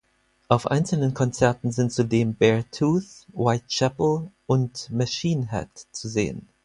[0.47, 6.47] Auf einzelnen Konzerten sind zudem Beartooth, Whitechapel und Machine Head zu sehen.